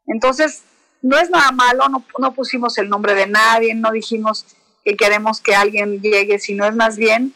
[0.06, 0.64] Entonces,
[1.02, 4.46] no es nada malo, no, no pusimos el nombre de nadie, no dijimos
[4.84, 7.34] que queremos que alguien llegue, sino es más bien,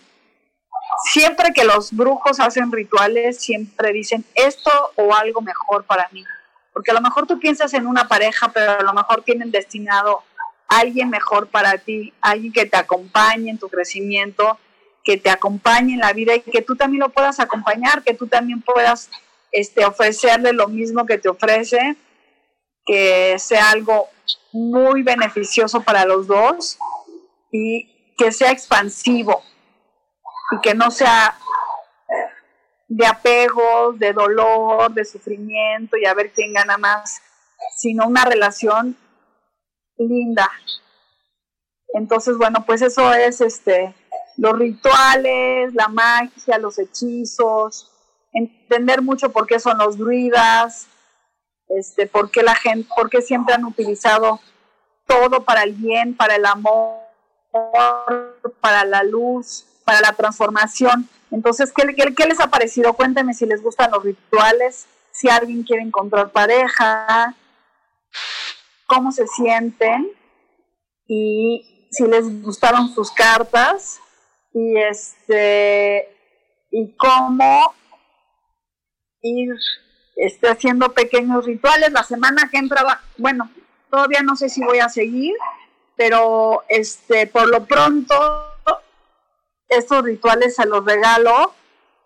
[1.13, 6.25] siempre que los brujos hacen rituales, siempre dicen esto o algo mejor para mí.
[6.73, 10.23] Porque a lo mejor tú piensas en una pareja, pero a lo mejor tienen destinado
[10.69, 14.59] alguien mejor para ti, alguien que te acompañe en tu crecimiento,
[15.11, 18.29] que te acompañe en la vida y que tú también lo puedas acompañar, que tú
[18.29, 19.11] también puedas
[19.51, 21.97] este, ofrecerle lo mismo que te ofrece,
[22.87, 24.09] que sea algo
[24.53, 26.79] muy beneficioso para los dos
[27.51, 29.43] y que sea expansivo
[30.53, 31.37] y que no sea
[32.87, 37.21] de apegos, de dolor, de sufrimiento y a ver quién gana más,
[37.77, 38.97] sino una relación
[39.99, 40.49] linda.
[41.95, 43.93] Entonces, bueno, pues eso es este
[44.41, 47.91] los rituales, la magia, los hechizos,
[48.33, 50.87] entender mucho por qué son los druidas,
[51.69, 54.41] este, por qué la gente, por qué siempre han utilizado
[55.07, 57.01] todo para el bien, para el amor,
[58.63, 61.07] para la luz, para la transformación.
[61.31, 62.95] Entonces, ¿qué, qué, qué les ha parecido?
[62.95, 67.35] Cuéntenme si les gustan los rituales, si alguien quiere encontrar pareja,
[68.87, 70.11] cómo se sienten
[71.07, 74.01] y si les gustaron sus cartas
[74.53, 76.09] y este
[76.71, 77.75] y cómo
[79.23, 79.55] ir
[80.17, 81.93] este, haciendo pequeños rituales.
[81.93, 83.51] La semana que entraba, bueno,
[83.91, 85.35] todavía no sé si voy a seguir,
[85.97, 88.15] pero este por lo pronto
[89.69, 91.55] estos rituales se los regalo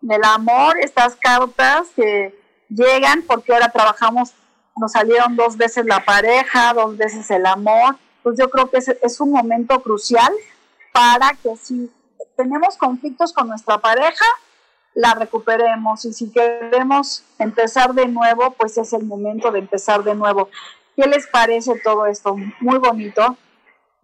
[0.01, 2.38] del amor, estas cartas que
[2.68, 4.34] llegan porque ahora trabajamos
[4.76, 7.97] nos salieron dos veces la pareja, dos veces el amor.
[8.22, 10.32] Pues yo creo que es, es un momento crucial
[10.92, 11.90] para que si
[12.37, 14.24] tenemos conflictos con nuestra pareja,
[14.95, 20.14] la recuperemos y si queremos empezar de nuevo, pues es el momento de empezar de
[20.14, 20.49] nuevo.
[20.97, 22.37] ¿Qué les parece todo esto?
[22.61, 23.37] Muy bonito.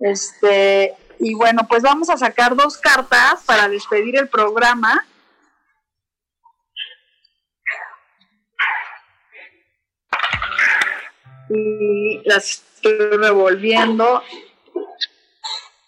[0.01, 5.05] Este, y bueno, pues vamos a sacar dos cartas para despedir el programa.
[11.53, 14.23] y las estoy revolviendo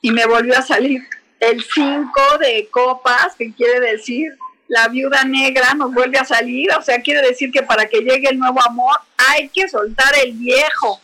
[0.00, 1.02] y me volvió a salir
[1.42, 4.32] el 5 de copas, que quiere decir
[4.68, 8.28] la viuda negra nos vuelve a salir, o sea, quiere decir que para que llegue
[8.28, 11.00] el nuevo amor hay que soltar el viejo,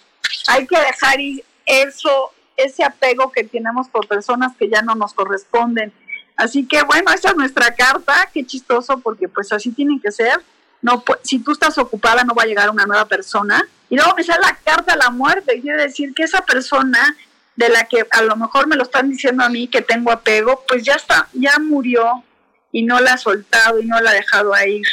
[0.46, 5.12] hay que dejar ir eso, ese apego que tenemos por personas que ya no nos
[5.12, 5.92] corresponden.
[6.36, 10.40] Así que bueno, esa es nuestra carta, qué chistoso porque pues así tiene que ser.
[10.80, 14.22] No, si tú estás ocupada no va a llegar una nueva persona y luego me
[14.22, 17.16] sale la carta a la muerte, quiere decir que esa persona
[17.58, 20.64] de la que a lo mejor me lo están diciendo a mí que tengo apego,
[20.68, 22.22] pues ya está, ya murió
[22.70, 24.86] y no la ha soltado y no la ha dejado ir.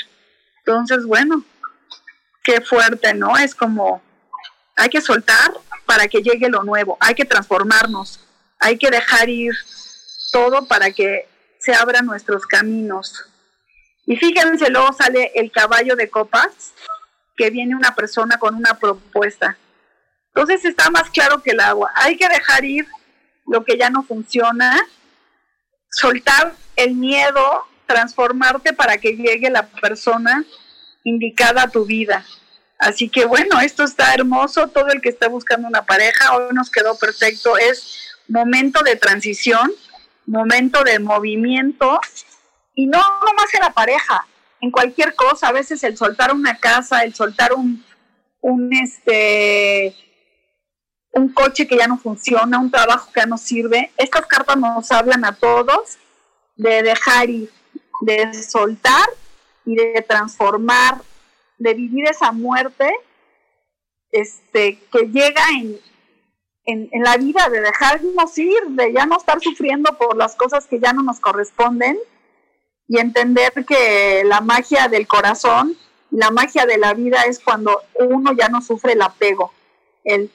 [0.57, 1.43] Entonces, bueno,
[2.43, 3.37] qué fuerte, ¿no?
[3.37, 4.01] Es como,
[4.75, 5.53] hay que soltar
[5.85, 8.19] para que llegue lo nuevo, hay que transformarnos,
[8.59, 9.53] hay que dejar ir
[10.31, 13.25] todo para que se abran nuestros caminos.
[14.07, 16.73] Y fíjense, luego sale el caballo de copas,
[17.37, 19.55] que viene una persona con una propuesta.
[20.35, 21.93] Entonces está más claro que el agua.
[21.95, 22.85] Hay que dejar ir
[23.47, 24.85] lo que ya no funciona,
[25.89, 30.43] soltar el miedo, transformarte para que llegue la persona
[31.05, 32.25] indicada a tu vida.
[32.77, 36.69] Así que bueno, esto está hermoso, todo el que está buscando una pareja, hoy nos
[36.69, 39.71] quedó perfecto, es momento de transición,
[40.25, 42.01] momento de movimiento
[42.73, 44.27] y no nomás en la pareja,
[44.59, 47.85] en cualquier cosa, a veces el soltar una casa, el soltar un,
[48.41, 49.95] un este
[51.15, 53.91] un coche que ya no funciona, un trabajo que ya no sirve.
[53.97, 55.97] Estas cartas nos hablan a todos
[56.55, 57.49] de dejar ir,
[58.01, 59.07] de soltar
[59.65, 61.01] y de transformar,
[61.57, 62.93] de vivir esa muerte
[64.11, 65.79] este, que llega en,
[66.65, 70.67] en, en, la vida, de dejarnos ir, de ya no estar sufriendo por las cosas
[70.67, 71.97] que ya no nos corresponden
[72.87, 75.77] y entender que la magia del corazón,
[76.11, 79.53] la magia de la vida es cuando uno ya no sufre el apego,
[80.05, 80.31] el,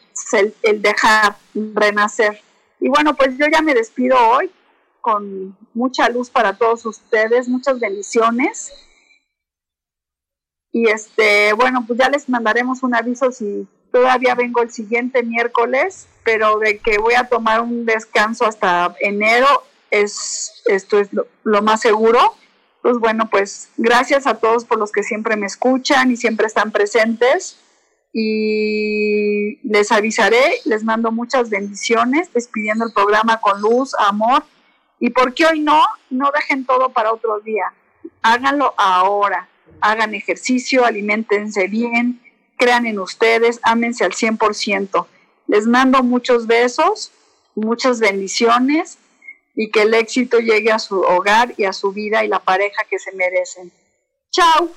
[0.63, 2.43] el, dejar renacer.
[2.81, 4.51] Y bueno, pues yo ya me despido hoy
[5.01, 8.73] con mucha luz para todos ustedes, muchas bendiciones.
[10.73, 16.07] Y este, bueno, pues ya les mandaremos un aviso si todavía vengo el siguiente miércoles,
[16.25, 21.63] pero de que voy a tomar un descanso hasta enero, es, esto es lo, lo
[21.63, 22.35] más seguro.
[22.83, 26.71] Pues bueno, pues gracias a todos por los que siempre me escuchan y siempre están
[26.71, 27.59] presentes
[28.13, 34.45] y les avisaré, les mando muchas bendiciones, despidiendo el programa con luz, amor,
[34.99, 37.73] y porque hoy no, no dejen todo para otro día,
[38.23, 39.49] háganlo ahora,
[39.81, 42.21] hagan ejercicio, alimentense bien,
[42.57, 45.07] crean en ustedes, ámense al 100%.
[45.47, 47.13] Les mando muchos besos,
[47.55, 48.99] muchas bendiciones
[49.55, 52.85] y que el éxito llegue a su hogar y a su vida y la pareja
[52.89, 53.73] que se merecen.
[54.31, 54.71] Chao.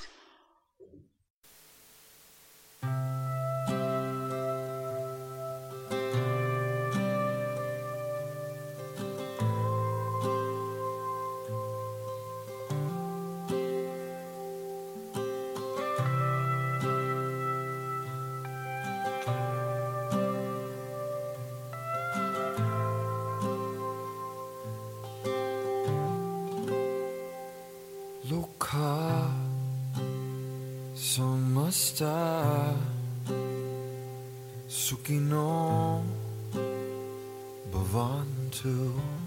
[31.74, 32.76] basta
[34.68, 36.04] Sukino
[37.72, 38.62] Bhavantu.
[38.62, 39.23] to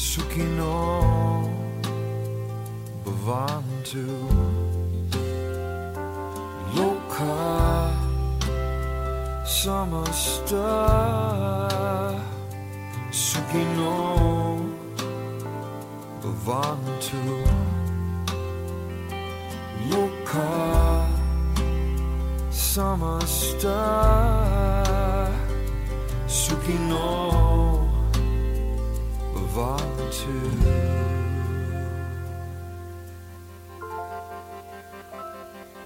[0.00, 1.50] Zoeking op
[3.04, 4.28] bewaren toe.
[6.74, 7.90] Loka,
[9.44, 10.66] samasta.
[13.10, 14.60] Zoeking op
[16.20, 17.42] bewaren toe.
[19.90, 21.06] Loka,
[22.48, 23.78] samasta.
[26.26, 27.69] Zoeking op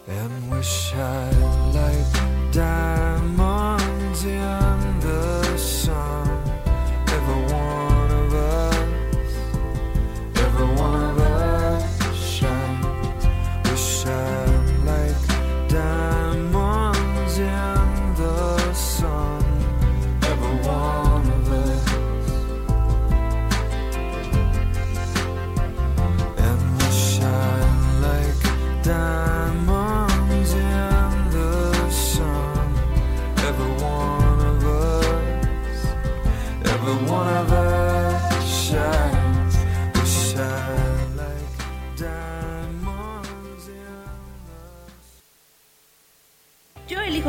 [0.07, 3.54] and wish I'd like diamonds.